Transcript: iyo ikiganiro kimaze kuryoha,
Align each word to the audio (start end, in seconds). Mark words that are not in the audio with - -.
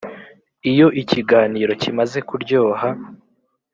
iyo 0.71 0.87
ikiganiro 1.01 1.71
kimaze 1.81 2.19
kuryoha, 2.29 2.87